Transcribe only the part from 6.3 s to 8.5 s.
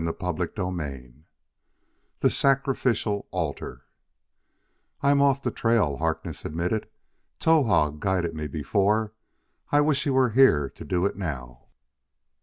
admitted. "Towahg guided me